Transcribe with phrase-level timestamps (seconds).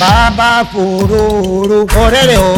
[0.00, 2.52] bàbá fururu ọ̀rẹ́rẹ́ o.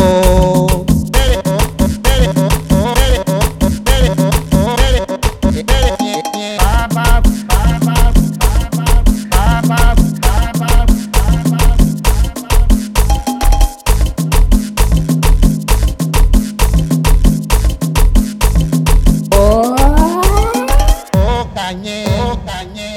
[21.54, 22.04] Kanye,
[22.46, 22.88] Kanye,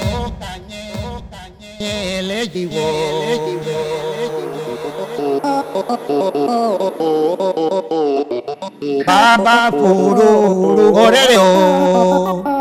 [9.06, 12.61] 바바 부르고 거래요.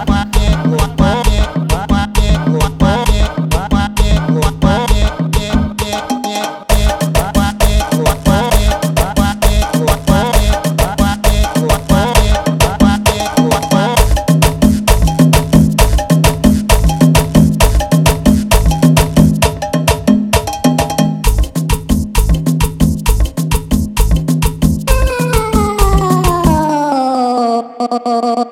[27.83, 28.47] oh,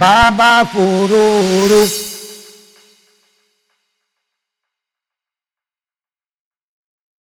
[0.00, 2.07] Baba fururu.